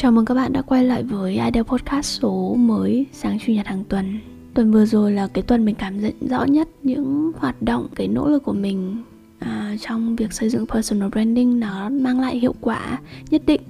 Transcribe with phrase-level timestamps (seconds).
[0.00, 3.66] Chào mừng các bạn đã quay lại với Idol Podcast số mới sáng chủ nhật
[3.66, 4.18] hàng tuần.
[4.54, 8.08] Tuần vừa rồi là cái tuần mình cảm nhận rõ nhất những hoạt động, cái
[8.08, 9.02] nỗ lực của mình
[9.38, 12.98] à, trong việc xây dựng personal branding nó mang lại hiệu quả
[13.30, 13.60] nhất định.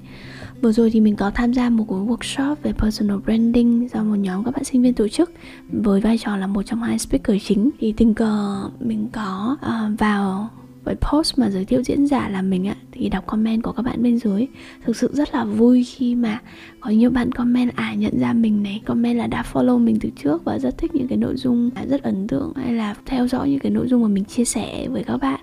[0.63, 4.17] Vừa rồi thì mình có tham gia một cuộc workshop về personal branding do một
[4.17, 5.33] nhóm các bạn sinh viên tổ chức
[5.73, 7.71] với vai trò là một trong hai speaker chính.
[7.79, 10.51] Thì tình cờ mình có uh, vào
[10.89, 13.83] với post mà giới thiệu diễn giả là mình ạ thì đọc comment của các
[13.83, 14.47] bạn bên dưới.
[14.85, 16.41] Thực sự rất là vui khi mà
[16.81, 20.09] có nhiều bạn comment à nhận ra mình này comment là đã follow mình từ
[20.23, 23.29] trước và rất thích những cái nội dung à, rất ấn tượng hay là theo
[23.29, 25.41] dõi những cái nội dung mà mình chia sẻ với các bạn.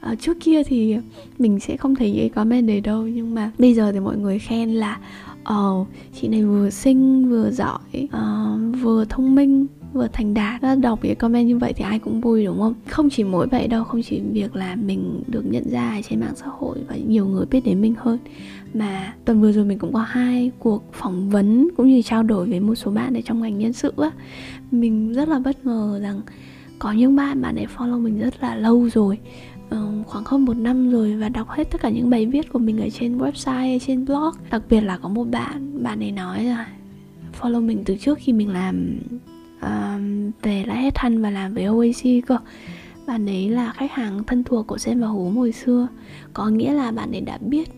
[0.00, 0.96] À, trước kia thì
[1.38, 4.16] mình sẽ không thấy những cái comment đấy đâu nhưng mà bây giờ thì mọi
[4.16, 4.98] người khen là
[5.44, 5.88] Ồ, oh,
[6.20, 10.60] chị này vừa xinh, vừa giỏi, uh, vừa thông minh vừa thành đạt.
[10.80, 12.74] Đọc cái comment như vậy thì ai cũng vui, đúng không?
[12.86, 16.34] Không chỉ mỗi vậy đâu, không chỉ việc là mình được nhận ra trên mạng
[16.36, 18.18] xã hội và nhiều người biết đến mình hơn.
[18.74, 22.48] Mà tuần vừa rồi mình cũng có hai cuộc phỏng vấn cũng như trao đổi
[22.48, 24.10] với một số bạn ở trong ngành nhân sự á.
[24.70, 26.20] Mình rất là bất ngờ rằng
[26.78, 29.18] có những bạn bạn ấy follow mình rất là lâu rồi
[29.70, 32.58] ờ, khoảng hơn một năm rồi và đọc hết tất cả những bài viết của
[32.58, 34.30] mình ở trên website trên blog.
[34.50, 36.66] Đặc biệt là có một bạn bạn ấy nói là
[37.40, 38.98] follow mình từ trước khi mình làm
[40.42, 42.36] về lại hết thân và làm với OAC cơ.
[43.06, 45.88] Bạn ấy là khách hàng thân thuộc của Sen và Hú hồi xưa.
[46.32, 47.68] Có nghĩa là bạn ấy đã biết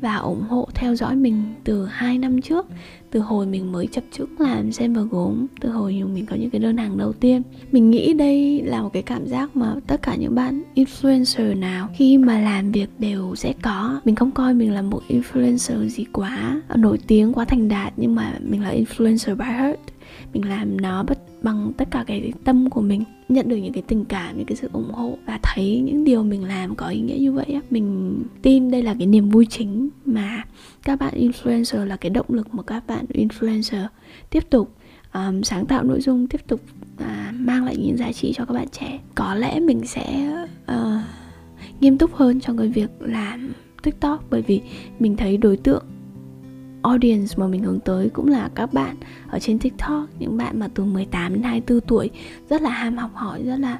[0.00, 2.66] và ủng hộ theo dõi mình từ 2 năm trước,
[3.10, 6.50] từ hồi mình mới chập chững làm xem và gốm, từ hồi mình có những
[6.50, 7.42] cái đơn hàng đầu tiên.
[7.72, 11.88] Mình nghĩ đây là một cái cảm giác mà tất cả những bạn influencer nào
[11.94, 14.00] khi mà làm việc đều sẽ có.
[14.04, 18.14] Mình không coi mình là một influencer gì quá nổi tiếng, quá thành đạt, nhưng
[18.14, 19.80] mà mình là influencer by heart.
[20.32, 23.82] Mình làm nó bất bằng tất cả cái tâm của mình nhận được những cái
[23.86, 27.00] tình cảm những cái sự ủng hộ và thấy những điều mình làm có ý
[27.00, 30.44] nghĩa như vậy á mình tin đây là cái niềm vui chính mà
[30.82, 33.86] các bạn influencer là cái động lực mà các bạn influencer
[34.30, 34.74] tiếp tục
[35.14, 36.60] um, sáng tạo nội dung tiếp tục
[37.02, 38.98] uh, mang lại những giá trị cho các bạn trẻ.
[39.14, 40.32] Có lẽ mình sẽ
[40.72, 41.02] uh,
[41.80, 44.60] nghiêm túc hơn trong cái việc làm tiktok bởi vì
[44.98, 45.84] mình thấy đối tượng
[46.82, 48.96] audience mà mình hướng tới cũng là các bạn
[49.28, 52.10] ở trên TikTok những bạn mà từ 18 đến 24 tuổi
[52.50, 53.78] rất là ham học hỏi rất là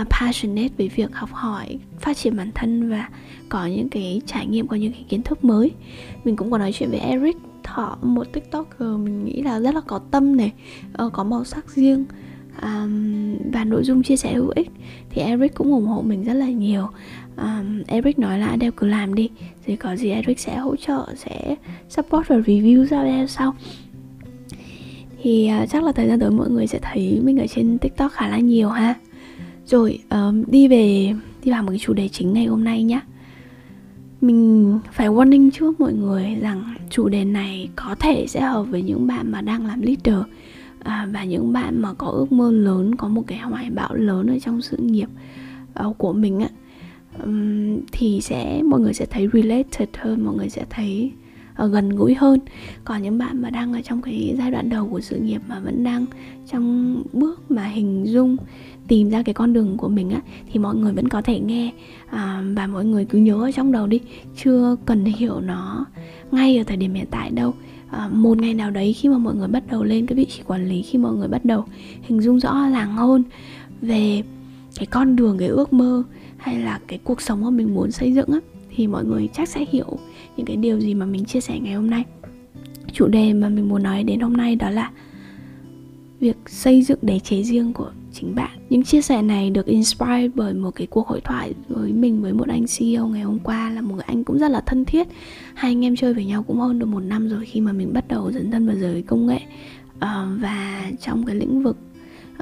[0.00, 3.08] uh, passionate về việc học hỏi phát triển bản thân và
[3.48, 5.70] có những cái trải nghiệm có những cái kiến thức mới.
[6.24, 9.80] Mình cũng có nói chuyện với Eric thọ một tiktoker mình nghĩ là rất là
[9.80, 10.52] có tâm này
[11.04, 12.04] uh, có màu sắc riêng
[12.62, 14.70] um, và nội dung chia sẻ hữu ích.
[15.10, 16.88] Thì Eric cũng ủng hộ mình rất là nhiều.
[17.36, 19.30] Um, Eric nói là đeo cứ làm đi
[19.70, 21.56] thì có gì Eric sẽ hỗ trợ sẽ
[21.88, 23.54] support và review ra Adele sau.
[25.22, 28.12] Thì uh, chắc là thời gian tới mọi người sẽ thấy mình ở trên tiktok
[28.12, 28.94] khá là nhiều ha.
[29.66, 31.14] Rồi um, đi về
[31.44, 33.00] đi vào một cái chủ đề chính ngày hôm nay nhé
[34.20, 38.82] mình phải warning trước mọi người rằng chủ đề này có thể sẽ hợp với
[38.82, 40.24] những bạn mà đang làm leader
[40.78, 44.26] à, và những bạn mà có ước mơ lớn có một cái hoài bão lớn
[44.26, 45.08] ở trong sự nghiệp
[45.86, 46.48] uh, của mình á
[47.24, 51.12] um, thì sẽ mọi người sẽ thấy related hơn mọi người sẽ thấy
[51.64, 52.40] uh, gần gũi hơn.
[52.84, 55.60] Còn những bạn mà đang ở trong cái giai đoạn đầu của sự nghiệp mà
[55.60, 56.06] vẫn đang
[56.50, 58.36] trong bước mà hình dung
[58.88, 60.20] tìm ra cái con đường của mình á
[60.52, 61.72] thì mọi người vẫn có thể nghe.
[62.06, 64.00] À, và mọi người cứ nhớ ở trong đầu đi
[64.36, 65.86] chưa cần hiểu nó
[66.30, 67.54] ngay ở thời điểm hiện tại đâu.
[67.90, 70.42] À, một ngày nào đấy khi mà mọi người bắt đầu lên cái vị trí
[70.42, 71.64] quản lý khi mọi người bắt đầu
[72.02, 73.22] hình dung rõ ràng hơn
[73.82, 74.22] về
[74.76, 76.02] cái con đường cái ước mơ
[76.36, 78.40] hay là cái cuộc sống mà mình muốn xây dựng á
[78.76, 79.98] thì mọi người chắc sẽ hiểu
[80.36, 82.04] những cái điều gì mà mình chia sẻ ngày hôm nay.
[82.92, 84.90] Chủ đề mà mình muốn nói đến hôm nay đó là
[86.20, 88.50] việc xây dựng đế chế riêng của chính bạn.
[88.70, 92.32] Những chia sẻ này được inspire bởi một cái cuộc hội thoại với mình với
[92.32, 95.08] một anh CEO ngày hôm qua là một người anh cũng rất là thân thiết.
[95.54, 97.92] Hai anh em chơi với nhau cũng hơn được một năm rồi khi mà mình
[97.92, 99.40] bắt đầu dấn thân vào giới công nghệ
[99.96, 101.76] uh, và trong cái lĩnh vực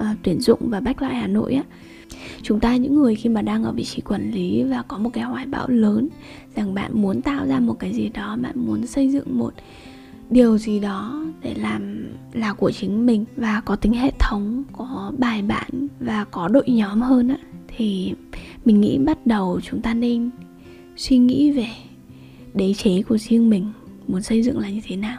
[0.00, 1.62] uh, tuyển dụng và backline Hà Nội á
[2.42, 5.10] chúng ta những người khi mà đang ở vị trí quản lý và có một
[5.12, 6.08] cái hoài bão lớn,
[6.56, 9.54] rằng bạn muốn tạo ra một cái gì đó, bạn muốn xây dựng một
[10.30, 15.12] điều gì đó để làm, là của chính mình và có tính hệ thống, có
[15.18, 17.36] bài bản và có đội nhóm hơn á,
[17.76, 18.14] thì
[18.64, 20.30] mình nghĩ bắt đầu chúng ta nên
[20.96, 21.68] suy nghĩ về
[22.54, 23.72] đế chế của riêng mình,
[24.08, 25.18] muốn xây dựng là như thế nào.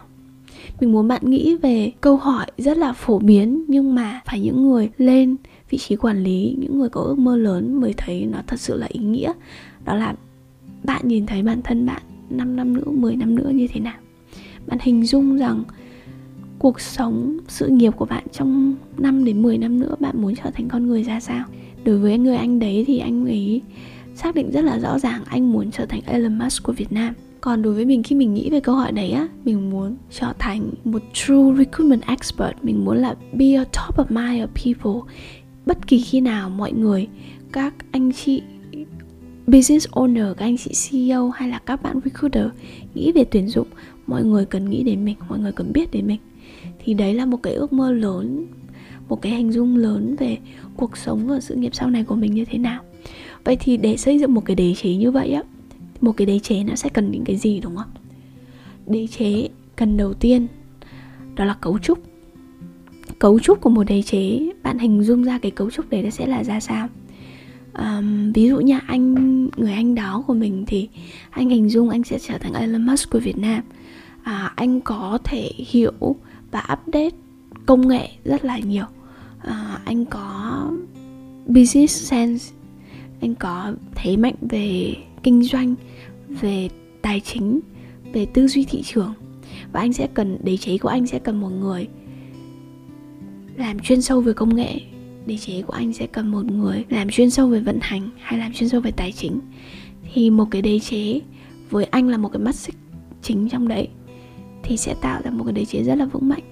[0.79, 4.69] Mình muốn bạn nghĩ về câu hỏi rất là phổ biến nhưng mà phải những
[4.69, 5.35] người lên
[5.69, 8.77] vị trí quản lý, những người có ước mơ lớn mới thấy nó thật sự
[8.77, 9.33] là ý nghĩa.
[9.85, 10.15] Đó là
[10.83, 13.97] bạn nhìn thấy bản thân bạn 5 năm nữa 10 năm nữa như thế nào.
[14.67, 15.63] Bạn hình dung rằng
[16.59, 20.51] cuộc sống, sự nghiệp của bạn trong 5 đến 10 năm nữa bạn muốn trở
[20.53, 21.45] thành con người ra sao.
[21.83, 23.61] Đối với người anh đấy thì anh ấy
[24.15, 27.13] xác định rất là rõ ràng anh muốn trở thành Elon Musk của Việt Nam.
[27.41, 30.33] Còn đối với mình, khi mình nghĩ về câu hỏi đấy á, mình muốn trở
[30.39, 35.13] thành một true recruitment expert, mình muốn là be a top of mind of people
[35.65, 37.07] bất kỳ khi nào mọi người,
[37.51, 38.41] các anh chị
[39.47, 42.45] business owner, các anh chị CEO hay là các bạn recruiter
[42.93, 43.67] nghĩ về tuyển dụng,
[44.07, 46.19] mọi người cần nghĩ đến mình, mọi người cần biết đến mình.
[46.83, 48.45] Thì đấy là một cái ước mơ lớn,
[49.09, 50.37] một cái hình dung lớn về
[50.75, 52.81] cuộc sống và sự nghiệp sau này của mình như thế nào.
[53.43, 55.43] Vậy thì để xây dựng một cái đế chế như vậy á,
[56.01, 57.91] một cái đế chế nó sẽ cần những cái gì, đúng không?
[58.87, 60.47] Đế chế cần đầu tiên
[61.35, 62.08] đó là cấu trúc
[63.19, 66.09] cấu trúc của một đế chế bạn hình dung ra cái cấu trúc đấy nó
[66.09, 66.87] sẽ là ra sao?
[67.73, 70.89] Um, ví dụ như anh người anh đó của mình thì
[71.29, 73.63] anh hình dung anh sẽ trở thành Elon Musk của Việt Nam.
[74.23, 76.15] À, anh có thể hiểu
[76.51, 77.15] và update
[77.65, 78.85] công nghệ rất là nhiều.
[79.39, 80.71] À, anh có
[81.47, 82.53] business sense
[83.21, 85.75] anh có thế mạnh về kinh doanh
[86.29, 86.69] về
[87.01, 87.59] tài chính
[88.13, 89.13] về tư duy thị trường.
[89.71, 91.87] Và anh sẽ cần đế chế của anh sẽ cần một người
[93.59, 94.79] làm chuyên sâu về công nghệ
[95.25, 98.39] đế chế của anh sẽ cần một người làm chuyên sâu về vận hành hay
[98.39, 99.39] làm chuyên sâu về tài chính.
[100.13, 101.19] Thì một cái đế chế
[101.69, 102.75] với anh là một cái mắt xích
[103.21, 103.87] chính trong đấy
[104.63, 106.43] thì sẽ tạo ra một cái đế chế rất là vững mạnh.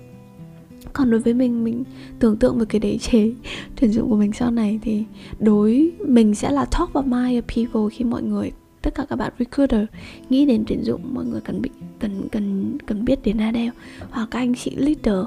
[0.94, 1.84] Còn đối với mình mình
[2.20, 3.32] tưởng tượng về cái đế chế
[3.76, 5.04] tuyển dụng của mình sau này thì
[5.40, 8.52] đối mình sẽ là top of mind people khi mọi người
[8.82, 9.86] tất cả các bạn recruiter
[10.30, 11.70] nghĩ đến tuyển dụng mọi người cần bị
[12.00, 13.72] cần cần cần biết đến Adele.
[14.10, 15.26] Hoặc các anh chị leader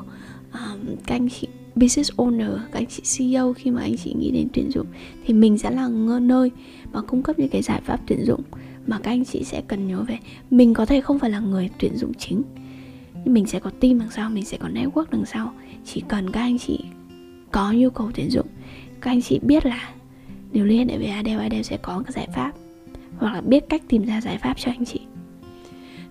[0.52, 4.30] um, các anh chị business owner, các anh chị CEO khi mà anh chị nghĩ
[4.30, 4.86] đến tuyển dụng
[5.26, 5.88] thì mình sẽ là
[6.22, 6.50] nơi
[6.92, 8.42] mà cung cấp những cái giải pháp tuyển dụng
[8.86, 10.18] mà các anh chị sẽ cần nhớ về.
[10.50, 12.42] Mình có thể không phải là người tuyển dụng chính,
[13.24, 15.54] nhưng mình sẽ có team đằng sau, mình sẽ có network đằng sau.
[15.84, 16.84] Chỉ cần các anh chị
[17.50, 18.46] có nhu cầu tuyển dụng,
[19.00, 19.90] các anh chị biết là
[20.52, 22.52] nếu liên hệ với Adele Adele sẽ có cái giải pháp
[23.16, 25.00] hoặc là biết cách tìm ra giải pháp cho anh chị.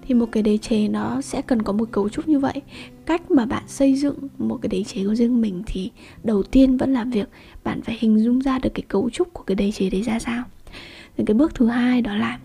[0.08, 2.62] Thì một cái đế chế nó sẽ cần có một cấu trúc như vậy
[3.10, 5.92] cách mà bạn xây dựng một cái đế chế của riêng mình thì
[6.24, 7.30] đầu tiên vẫn là việc
[7.64, 10.20] bạn phải hình dung ra được cái cấu trúc của cái đế chế đấy ra
[10.20, 10.44] sao.
[11.18, 12.40] Thì cái bước thứ hai đó là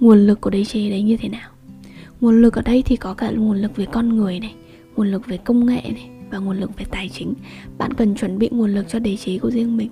[0.00, 1.50] nguồn lực của đế chế đấy như thế nào.
[2.20, 4.54] Nguồn lực ở đây thì có cả nguồn lực về con người này,
[4.96, 7.34] nguồn lực về công nghệ này và nguồn lực về tài chính.
[7.78, 9.90] Bạn cần chuẩn bị nguồn lực cho đế chế của riêng mình.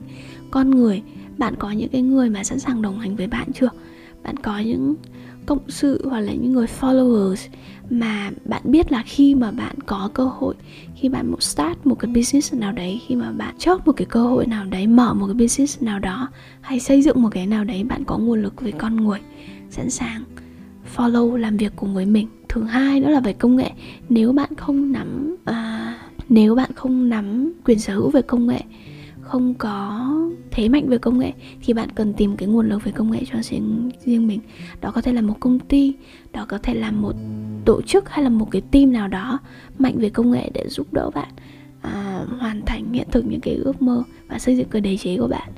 [0.50, 1.02] Con người,
[1.38, 3.70] bạn có những cái người mà sẵn sàng đồng hành với bạn chưa?
[4.22, 4.94] Bạn có những
[5.46, 7.48] cộng sự hoặc là những người followers
[7.90, 10.54] mà bạn biết là khi mà bạn có cơ hội
[10.96, 14.06] khi bạn một start một cái business nào đấy khi mà bạn chốt một cái
[14.06, 16.28] cơ hội nào đấy mở một cái business nào đó
[16.60, 19.20] hay xây dựng một cái nào đấy bạn có nguồn lực về con người
[19.70, 20.24] sẵn sàng
[20.96, 22.28] follow làm việc cùng với mình.
[22.48, 23.70] Thứ hai nữa là về công nghệ.
[24.08, 25.98] Nếu bạn không nắm à,
[26.28, 28.60] nếu bạn không nắm quyền sở hữu về công nghệ
[29.30, 30.06] không có
[30.50, 31.32] thế mạnh về công nghệ
[31.62, 34.40] thì bạn cần tìm cái nguồn lực về công nghệ cho riêng riêng mình.
[34.80, 35.94] Đó có thể là một công ty
[36.32, 37.12] đó có thể là một
[37.64, 39.38] tổ chức hay là một cái team nào đó
[39.78, 41.28] mạnh về công nghệ để giúp đỡ bạn
[41.82, 45.16] à, hoàn thành hiện thực những cái ước mơ và xây dựng cái đế chế
[45.16, 45.52] của bạn.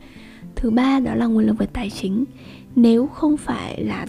[0.57, 2.25] Thứ ba đó là nguồn lực về tài chính.
[2.77, 4.07] Nếu không phải là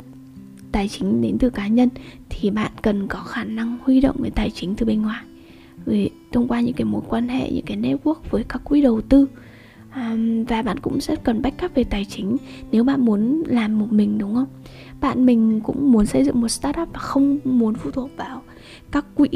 [0.71, 1.89] tài chính đến từ cá nhân
[2.29, 5.23] thì bạn cần có khả năng huy động về tài chính từ bên ngoài.
[5.85, 9.01] Vì thông qua những cái mối quan hệ những cái network với các quỹ đầu
[9.01, 9.27] tư
[9.95, 12.37] um, và bạn cũng sẽ cần backup về tài chính
[12.71, 14.47] nếu bạn muốn làm một mình đúng không?
[15.01, 18.41] Bạn mình cũng muốn xây dựng một startup và không muốn phụ thuộc vào
[18.91, 19.29] các quỹ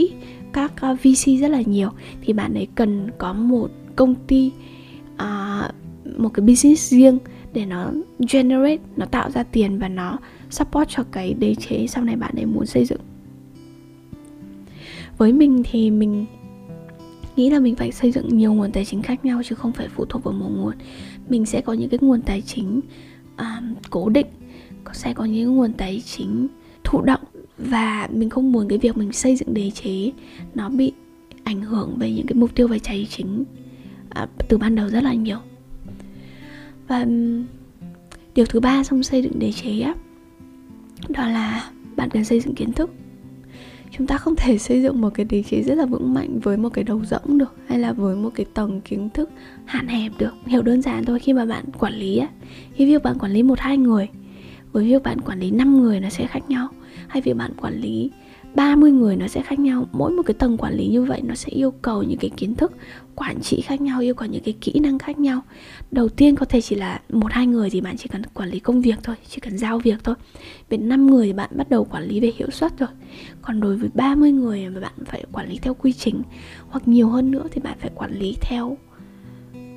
[0.54, 1.90] các ờ, uh, VC rất là nhiều.
[2.22, 4.52] Thì bạn ấy cần có một công ty
[5.14, 5.76] uh,
[6.18, 7.18] một cái business riêng
[7.54, 7.92] để nó
[8.30, 10.18] generate nó tạo ra tiền và nó
[10.50, 13.02] support cho cái đế chế sau này bạn ấy muốn xây dựng.
[15.18, 16.26] Với mình thì mình
[17.38, 19.88] nghĩ là mình phải xây dựng nhiều nguồn tài chính khác nhau chứ không phải
[19.88, 20.76] phụ thuộc vào một nguồn.
[21.30, 22.82] Mình sẽ có những cái nguồn tài chính
[23.38, 24.28] um, cố định
[24.94, 26.48] sẽ có những nguồn tài chính
[26.84, 27.22] thụ động
[27.58, 30.12] và mình không muốn cái việc mình xây dựng đế chế
[30.56, 30.94] nó bị
[31.44, 33.44] ảnh hưởng về những cái mục tiêu về tài chính
[34.10, 35.38] à, từ ban đầu rất là nhiều.
[36.88, 37.06] Và
[38.36, 39.96] điều thứ ba trong xây dựng đế chế á
[41.10, 42.90] đó là bạn cần xây dựng kiến thức
[43.92, 46.58] chúng ta không thể xây dựng một cái lý trí rất là vững mạnh với
[46.58, 49.30] một cái đầu rỗng được, hay là với một cái tầng kiến thức
[49.66, 50.34] hạn hẹp được.
[50.46, 52.28] Hiểu đơn giản thôi, khi mà bạn quản lý á
[52.74, 54.08] khi việc bạn quản lý một hai người
[54.72, 56.68] với việc bạn quản lý 5 người nó sẽ khác nhau.
[57.08, 58.12] Hay việc bạn quản lý
[58.58, 59.88] 30 người nó sẽ khác nhau.
[59.92, 62.56] Mỗi một cái tầng quản lý như vậy nó sẽ yêu cầu những cái kiến
[62.56, 62.72] thức
[63.16, 65.42] quản trị khác nhau yêu cầu những cái kỹ năng khác nhau.
[65.92, 68.60] Đầu tiên có thể chỉ là một hai người thì bạn chỉ cần quản lý
[68.60, 70.16] công việc thôi chỉ cần giao việc thôi.
[70.70, 72.90] Về năm người thì bạn bắt đầu quản lý về hiệu suất rồi.
[73.42, 76.22] Còn đối với 30 người mà bạn phải quản lý theo quy trình
[76.70, 78.78] hoặc nhiều hơn nữa thì bạn phải quản lý theo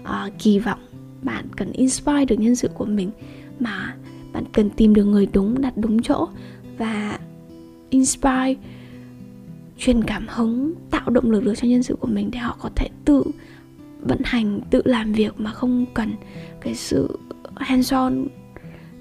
[0.02, 0.80] uh, kỳ vọng.
[1.22, 3.10] Bạn cần inspire được nhân sự của mình
[3.58, 3.94] mà
[4.32, 6.28] bạn cần tìm được người đúng đặt đúng chỗ.
[6.78, 7.18] Và
[7.90, 8.54] inspire
[9.78, 12.70] truyền cảm hứng tạo động lực được cho nhân sự của mình để họ có
[12.76, 13.24] thể tự
[14.02, 16.12] vận hành tự làm việc mà không cần
[16.60, 17.18] cái sự
[17.56, 18.26] hands on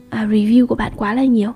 [0.09, 1.51] à, review của bạn quá là nhiều.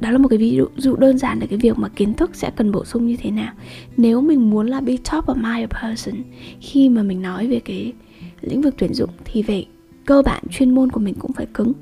[0.00, 2.30] Đó là một cái ví dụ, dụ đơn giản để cái việc mà kiến thức
[2.34, 3.52] sẽ cần bổ sung như thế nào.
[3.96, 6.22] Nếu mình muốn là be top of mind person
[6.60, 7.92] khi mà mình nói về cái
[8.40, 9.64] lĩnh vực tuyển dụng thì về
[10.04, 11.72] cơ bản chuyên môn của mình cũng phải cứng.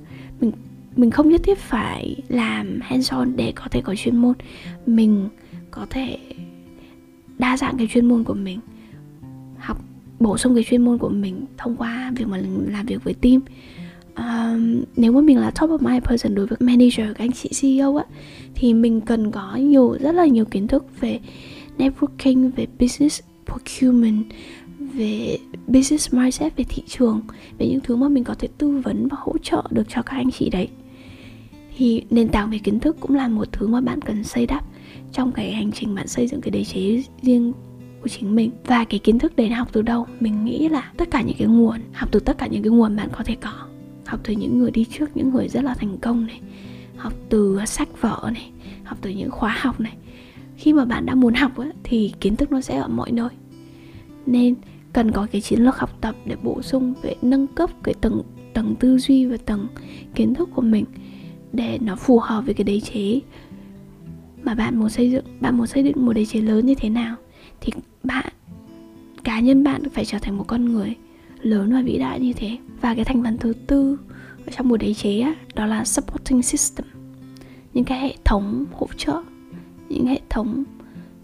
[0.41, 0.53] Mình
[0.97, 4.35] mình không nhất thiết phải làm hands on để có thể có chuyên môn.
[4.87, 5.29] Mình
[5.71, 6.19] có thể
[7.39, 8.61] đa dạng cái chuyên môn của mình
[9.59, 9.85] học
[10.21, 12.39] bổ sung cái chuyên môn của mình thông qua việc mà
[12.69, 13.41] làm việc với team.
[14.17, 17.51] Um, nếu mà mình là top of mind person đối với manager các anh chị
[17.61, 18.05] CEO á
[18.55, 21.21] thì mình cần có nhiều rất là nhiều kiến thức về
[21.79, 24.25] networking về business procurement
[24.79, 27.23] về business mindset về thị trường
[27.59, 30.17] về những thứ mà mình có thể tư vấn và hỗ trợ được cho các
[30.17, 30.69] anh chị đấy
[31.77, 34.65] thì nền tảng về kiến thức cũng là một thứ mà bạn cần xây đắp
[35.13, 37.53] trong cái hành trình bạn xây dựng cái đế chế riêng
[38.03, 38.51] của chính mình.
[38.65, 40.07] Và cái kiến thức đấy học từ đâu?
[40.21, 42.97] Mình nghĩ là tất cả những cái nguồn học từ tất cả những cái nguồn
[42.97, 43.53] bạn có thể có.
[44.07, 46.41] Học từ những người đi trước những người rất là thành công này.
[46.97, 48.51] Học từ sách vở này
[48.85, 49.97] học từ những khóa học này.
[50.57, 53.29] Khi mà bạn đã muốn học ấy, thì kiến thức nó sẽ ở mọi nơi.
[54.27, 54.55] Nên
[54.93, 58.23] cần có cái chiến lược học tập để bổ sung về nâng cấp cái tầng
[58.55, 59.67] tầng tư duy và tầng
[60.15, 60.85] kiến thức của mình
[61.57, 63.21] để nó phù hợp với cái đế chế.
[64.43, 66.89] Mà bạn muốn xây dựng bạn muốn xây dựng một đế chế lớn như thế
[66.89, 67.17] nào
[67.61, 67.73] thì
[68.03, 68.33] bạn
[69.25, 70.95] cá nhân bạn phải trở thành một con người
[71.41, 72.57] lớn và vĩ đại như thế.
[72.81, 73.99] Và cái thành phần thứ tư
[74.47, 76.87] ở trong một đế chế á, đó là supporting system.
[77.75, 79.23] Những cái hệ thống hỗ trợ
[79.89, 80.65] những hệ thống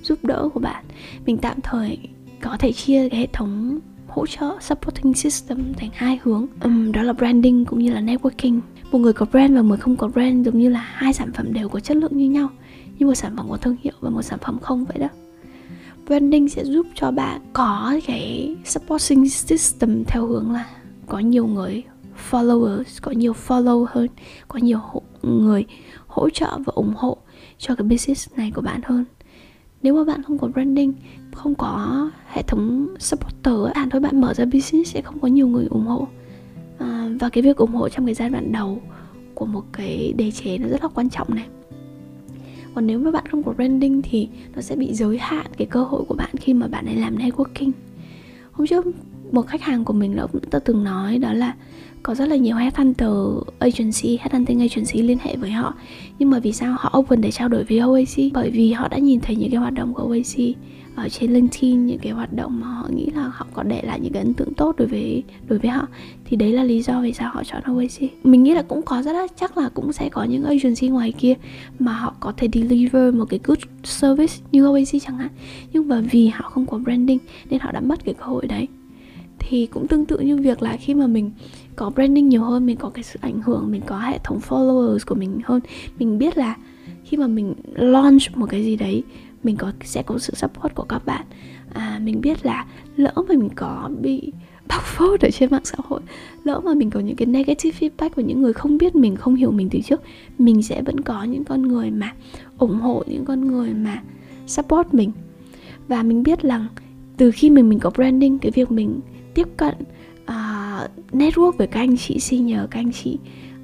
[0.03, 0.85] giúp đỡ của bạn.
[1.27, 1.99] Mình tạm thời
[2.41, 6.47] có thể chia cái hệ thống hỗ trợ supporting system thành hai hướng.
[6.61, 8.61] Um, đó là branding cũng như là networking
[8.93, 11.33] một người có brand và một người không có brand giống như là hai sản
[11.35, 12.49] phẩm đều có chất lượng như nhau
[12.99, 15.09] như một sản phẩm có thương hiệu và một sản phẩm không vậy đó.
[16.07, 20.67] Branding sẽ giúp cho bạn có cái supporting system theo hướng là
[21.07, 21.83] có nhiều người
[22.31, 24.07] followers có nhiều follow hơn
[24.49, 25.65] có nhiều hộ, người
[26.07, 27.17] hỗ trợ và ủng hộ
[27.59, 29.05] cho cái business này của bạn hơn.
[29.83, 30.93] Nếu mà bạn không có branding
[31.35, 35.49] không có hệ thống supporter bạn thôi bạn mở ra business sẽ không có nhiều
[35.49, 36.09] người ủng hộ
[36.83, 38.83] à, và cái việc ủng hộ trong cái giai đoạn đầu
[39.35, 41.47] của một cái đề chế nó rất là quan trọng này.
[42.75, 45.85] Còn nếu mà bạn không có branding thì nó sẽ bị giới hạn cái cơ
[45.85, 47.71] hội của bạn khi mà bạn ấy làm networking.
[48.53, 48.87] Hôm trước
[49.33, 51.55] một khách hàng của mình đã cũng từng nói đó là
[52.03, 53.11] có rất là nhiều headhunter
[53.59, 55.75] agency, headhunting agency liên hệ với họ.
[56.19, 58.33] Nhưng mà vì sao họ open để trao đổi với OAC?
[58.33, 60.57] Bởi vì họ đã nhìn thấy những cái hoạt động của OAC
[60.95, 64.01] ở trên LinkedIn những cái hoạt động mà họ nghĩ là họ có để lại
[64.01, 65.87] những cái ấn tượng tốt đối với đối với họ.
[66.25, 69.03] Thì đấy là lý do vì sao họ chọn OAC mình nghĩ là cũng có
[69.03, 71.35] rất là, chắc là cũng sẽ có những agency ngoài kia
[71.79, 75.31] mà họ có thể deliver một cái good service như OAC chẳng hạn.
[75.73, 77.19] Nhưng mà vì họ không có branding
[77.51, 78.69] nên họ đã mất cái cơ hội đấy.
[79.39, 81.31] Thì cũng tương tự như việc là khi mà mình
[81.77, 84.99] có branding nhiều hơn, mình có cái sự ảnh hưởng, mình có hệ thống followers
[85.07, 85.61] của mình hơn,
[85.99, 86.57] mình biết là
[87.05, 89.03] khi mà mình launch một cái gì đấy
[89.43, 91.25] mình có sẽ có sự support của các bạn.
[91.73, 94.33] À, mình biết là lỡ mà mình có bị
[94.69, 96.01] bóc phốt ở trên mạng xã hội
[96.45, 99.35] lỡ mà mình có những cái negative feedback của những người không biết mình không
[99.35, 100.03] hiểu mình từ trước
[100.39, 102.13] mình sẽ vẫn có những con người mà
[102.59, 104.03] ủng hộ những con người mà
[104.47, 105.13] support mình.
[105.89, 106.67] Và mình biết rằng
[107.17, 109.01] từ khi mình mình có branding cái việc mình
[109.35, 109.75] tiếp cận
[110.23, 113.19] uh, network với các anh chị senior các anh chị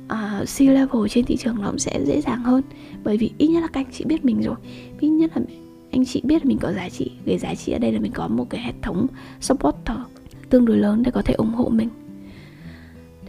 [0.08, 2.62] à, uh, C level trên thị trường nó cũng sẽ dễ dàng hơn.
[3.04, 4.56] Bởi vì ít nhất là các anh chị biết mình rồi
[5.00, 5.42] ít nhất là
[5.90, 8.28] anh chị biết mình có giá trị về giá trị ở đây là mình có
[8.28, 9.06] một cái hệ thống
[9.40, 9.96] supporter
[10.50, 11.88] tương đối lớn để có thể ủng hộ mình.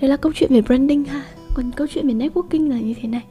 [0.01, 1.23] Đây là câu chuyện về branding ha.
[1.53, 3.23] Còn câu chuyện về networking là như thế này.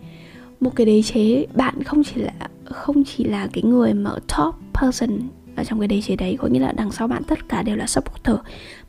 [0.60, 2.32] Một cái đế chế, bạn không chỉ là,
[2.64, 5.10] không chỉ là cái người mà top person
[5.56, 7.76] ở trong cái đế chế đấy, có nghĩa là đằng sau bạn tất cả đều
[7.76, 8.36] là supporter,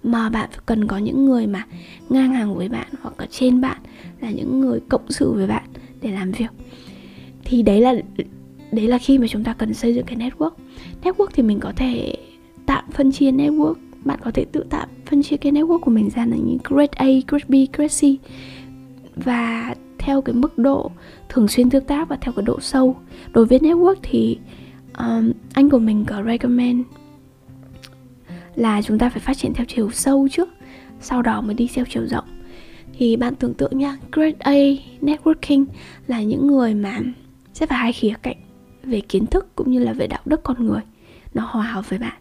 [0.03, 1.65] mà bạn cần có những người mà
[2.09, 3.77] ngang hàng với bạn hoặc ở trên bạn,
[4.21, 5.63] là những người cộng sự với bạn
[6.01, 6.49] để làm việc.
[7.43, 7.95] Thì đấy là
[8.71, 10.51] đấy là khi mà chúng ta cần xây dựng cái network.
[11.03, 12.15] Network thì mình có thể
[12.65, 13.75] tạm phân chia network.
[14.05, 16.93] Bạn có thể tự tạm phân chia cái network của mình ra là những grade
[16.95, 18.19] A, grade B, grade C.
[19.15, 20.91] Và theo cái mức độ
[21.29, 22.95] thường xuyên tương tác và theo cái độ sâu.
[23.33, 24.37] Đối với network thì
[24.97, 26.81] um, anh của mình có recommend
[28.55, 30.49] là chúng ta phải phát triển theo chiều sâu trước
[31.01, 32.25] sau đó mới đi theo chiều rộng.
[32.97, 34.53] Thì bạn tưởng tượng nha grade A
[35.01, 35.65] networking
[36.07, 36.99] là những người mà
[37.53, 38.37] sẽ phải hai khía cạnh
[38.89, 40.81] về kiến thức cũng như là về đạo đức con người.
[41.33, 42.17] Nó hòa hợp với bạn.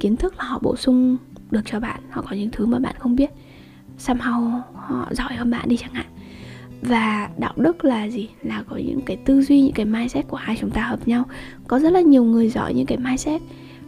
[0.00, 1.16] Kiến thức là họ bổ sung
[1.50, 2.00] được cho bạn.
[2.10, 3.30] Họ có những thứ mà bạn không biết.
[3.98, 6.06] Somehow họ giỏi hơn bạn đi chẳng hạn.
[6.82, 8.28] Và đạo đức là gì?
[8.42, 11.24] Là có những cái tư duy những cái mindset của hai chúng ta hợp nhau.
[11.68, 13.42] Có rất là nhiều người giỏi những cái mindset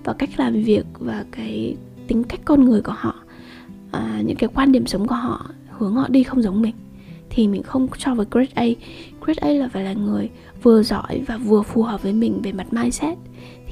[0.04, 3.14] và cách làm việc và cái tính cách con người của họ
[3.92, 6.75] à, những cái quan điểm sống của họ hướng họ đi không giống mình.
[7.30, 8.64] Thì mình không cho với grade A
[9.35, 10.30] grade A là phải là người
[10.62, 13.18] vừa giỏi và vừa phù hợp với mình về mặt mindset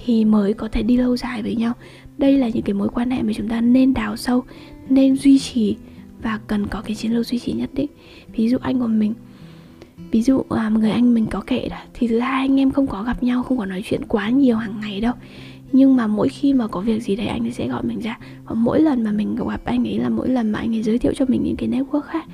[0.05, 1.73] thì mới có thể đi lâu dài với nhau.
[2.19, 4.45] Đây là những cái mối quan hệ mà chúng ta nên đào sâu
[4.89, 5.77] nên duy trì
[6.23, 7.91] và cần có cái chiến lược duy trì nhất định.
[8.37, 9.15] Ví dụ anh của mình
[10.11, 12.87] ví dụ à, người anh mình có kể đó thì thứ hai anh em không
[12.87, 15.13] có gặp nhau không có nói chuyện quá nhiều hàng ngày đâu.
[15.73, 18.19] Nhưng mà mỗi khi mà có việc gì đấy anh ấy sẽ gọi mình ra.
[18.45, 20.99] Và mỗi lần mà mình gặp anh ấy là mỗi lần mà anh ấy giới
[20.99, 22.25] thiệu cho mình những cái network khác.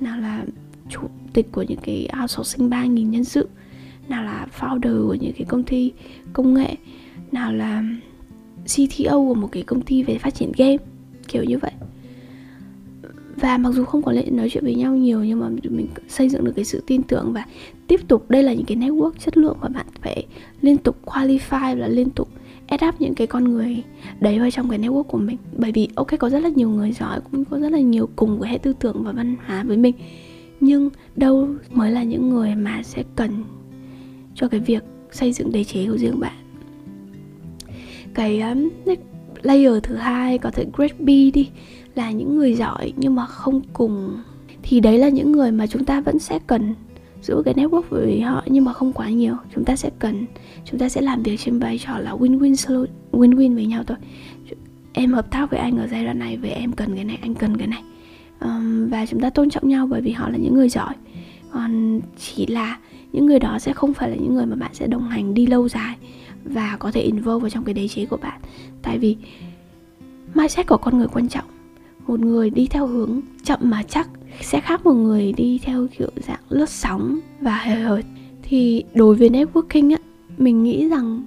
[0.00, 0.44] Nào là
[0.88, 1.00] chủ
[1.32, 3.48] tịch của những cái outsourcing 3.000 nhân sự,
[4.08, 5.92] nào là founder của những cái công ty
[6.32, 6.76] công nghệ,
[7.32, 7.82] nào là
[8.64, 10.76] CTO của một cái công ty về phát triển game,
[11.28, 11.72] kiểu như vậy.
[13.36, 16.28] Và mặc dù không có lệ nói chuyện với nhau nhiều, nhưng mà mình xây
[16.28, 17.46] dựng được cái sự tin tưởng và
[17.86, 20.26] tiếp tục, đây là những cái network chất lượng mà bạn phải
[20.60, 22.28] liên tục qualify và liên tục
[22.66, 23.82] add up những cái con người
[24.20, 25.36] đấy vào trong cái network của mình.
[25.56, 28.38] Bởi vì, ok, có rất là nhiều người giỏi, cũng có rất là nhiều cùng
[28.38, 29.94] với hệ tư tưởng và văn hóa với mình
[30.60, 33.44] nhưng đâu mới là những người mà sẽ cần
[34.34, 36.32] cho cái việc xây dựng đế chế của riêng bạn.
[38.14, 38.68] Cái um,
[39.42, 41.50] layer thứ hai có thể grade B đi
[41.94, 44.16] là những người giỏi nhưng mà không cùng.
[44.62, 46.74] Thì đấy là những người mà chúng ta vẫn sẽ cần
[47.22, 49.34] giữ cái network với họ nhưng mà không quá nhiều.
[49.54, 50.24] Chúng ta sẽ cần
[50.64, 53.96] chúng ta sẽ làm việc trên vai trò là win-win win-win với nhau thôi.
[54.92, 57.34] Em hợp tác với anh ở giai đoạn này về em cần cái này anh
[57.34, 57.82] cần cái này
[58.44, 60.94] um, và chúng ta tôn trọng nhau bởi vì họ là những người giỏi.
[61.50, 62.78] Còn chỉ là
[63.12, 65.46] những người đó sẽ không phải là những người mà bạn sẽ đồng hành đi
[65.46, 65.96] lâu dài
[66.44, 68.40] và có thể involve vào trong cái đế chế của bạn.
[68.82, 69.16] Tại vì
[70.34, 71.44] mindset của con người quan trọng.
[72.06, 74.08] Một người đi theo hướng chậm mà chắc
[74.40, 78.04] sẽ khác một người đi theo kiểu dạng lướt sóng và hời hợt.
[78.42, 79.98] Thì đối với networking á
[80.38, 81.22] mình nghĩ rằng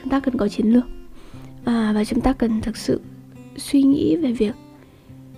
[0.00, 0.84] chúng ta cần có chiến lược.
[1.64, 3.00] À, và chúng ta cần thực sự
[3.56, 4.54] suy nghĩ về việc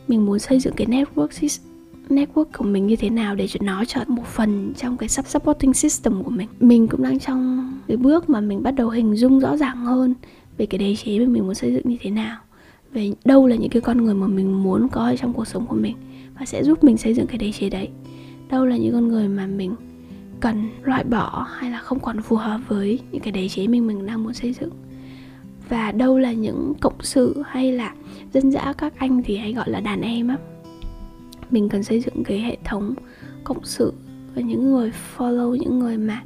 [0.09, 1.59] mình muốn xây dựng cái network
[2.09, 5.27] network của mình như thế nào để cho nó trở một phần trong cái sub,
[5.27, 6.49] supporting system của mình.
[6.61, 10.15] Mình cũng đang trong cái bước mà mình bắt đầu hình dung rõ ràng hơn
[10.59, 12.39] về cái đế chế mà mình muốn xây dựng như thế nào.
[12.93, 15.77] Về đâu là những cái con người mà mình muốn có trong cuộc sống của
[15.77, 15.97] mình
[16.39, 17.89] và sẽ giúp mình xây dựng cái đế chế đấy.
[18.51, 19.75] Đâu là những con người mà mình
[20.41, 23.87] cần loại bỏ hay là không còn phù hợp với những cái đế chế mình
[23.87, 24.71] mình đang muốn xây dựng
[25.75, 27.95] và đâu là những cộng sự hay là
[28.33, 30.37] dân dã các anh thì hay gọi là đàn em á.
[31.51, 32.95] Mình cần xây dựng cái hệ thống
[33.45, 33.93] cộng sự
[34.35, 36.23] và những người follow, những người mà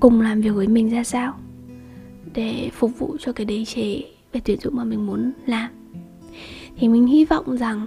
[0.00, 1.34] cùng làm việc với mình ra sao
[2.34, 5.70] để phục vụ cho cái đế chế về tuyển dụng mà mình muốn làm.
[6.76, 7.86] Thì mình hy vọng rằng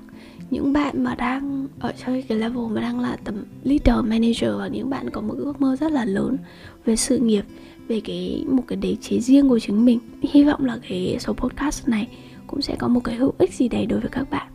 [0.52, 4.68] những bạn mà đang ở chơi cái level mà đang là tầm leader, manager và
[4.68, 6.38] những bạn có một ước mơ rất là lớn
[6.86, 7.46] về sự nghiệp,
[7.88, 11.34] về cái, một cái đế chế riêng của chính mình, hy vọng là cái số
[11.34, 12.08] podcast này
[12.48, 14.48] cũng sẽ có một cái hữu ích gì đấy đối với các bạn.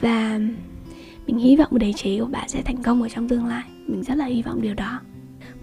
[0.00, 0.40] Và
[1.26, 3.62] mình hy vọng đế chế của bạn sẽ thành công ở trong tương lai.
[3.86, 5.00] Mình rất là hy vọng điều đó.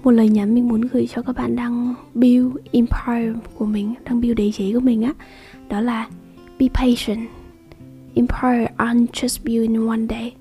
[0.03, 4.21] Một lời nhắn mình muốn gửi cho các bạn đang build empire của mình, đang
[4.21, 5.13] build đế chế của mình á,
[5.69, 6.07] đó là
[6.59, 7.38] be patient.
[8.15, 10.35] Empire aren't just built in one day